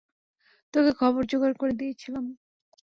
[0.73, 2.25] তোকে খবর জোগড় করে দিয়েছিলাম।